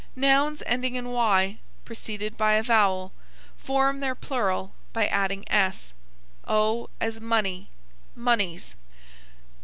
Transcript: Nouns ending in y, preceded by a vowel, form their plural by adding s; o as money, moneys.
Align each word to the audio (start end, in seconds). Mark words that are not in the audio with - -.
Nouns 0.15 0.63
ending 0.65 0.95
in 0.95 1.05
y, 1.09 1.59
preceded 1.85 2.35
by 2.35 2.53
a 2.53 2.63
vowel, 2.63 3.11
form 3.55 3.99
their 3.99 4.15
plural 4.15 4.73
by 4.93 5.05
adding 5.05 5.43
s; 5.47 5.93
o 6.47 6.89
as 6.99 7.21
money, 7.21 7.69
moneys. 8.15 8.73